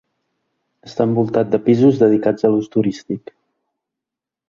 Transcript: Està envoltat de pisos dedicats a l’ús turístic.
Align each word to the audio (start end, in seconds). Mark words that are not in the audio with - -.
Està 0.91 1.07
envoltat 1.09 1.53
de 1.57 1.61
pisos 1.69 2.01
dedicats 2.07 2.49
a 2.49 2.53
l’ús 2.55 2.73
turístic. 2.79 3.35